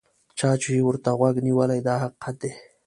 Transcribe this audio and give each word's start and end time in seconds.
چا 0.37 0.49
چې 0.61 0.71
ورته 0.87 1.11
غوږ 1.19 1.35
نیولی 1.47 1.79
دا 1.87 1.95
حقیقت 2.03 2.35
دی. 2.41 2.51